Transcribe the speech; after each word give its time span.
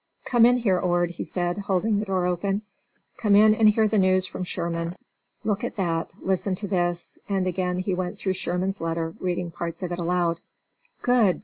"Come 0.25 0.47
in 0.47 0.57
here, 0.57 0.79
Ord," 0.79 1.11
he 1.11 1.23
said, 1.23 1.59
holding 1.59 1.99
the 1.99 2.05
door 2.07 2.25
open. 2.25 2.63
"Come 3.17 3.35
in 3.35 3.53
and 3.53 3.69
hear 3.69 3.87
the 3.87 3.99
news 3.99 4.25
from 4.25 4.43
Sherman. 4.43 4.95
Look 5.43 5.63
at 5.63 5.75
that, 5.75 6.11
listen 6.19 6.55
to 6.55 6.67
this," 6.67 7.19
and 7.29 7.45
again 7.45 7.77
he 7.77 7.93
went 7.93 8.17
through 8.17 8.33
Sherman's 8.33 8.81
letter, 8.81 9.13
reading 9.19 9.51
parts 9.51 9.83
of 9.83 9.91
it 9.91 9.99
aloud. 9.99 10.39
"Good! 11.03 11.39